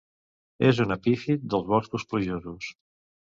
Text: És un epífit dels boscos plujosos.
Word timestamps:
És 0.69 0.79
un 0.85 0.93
epífit 0.95 1.43
dels 1.51 1.67
boscos 1.75 2.07
plujosos. 2.15 2.73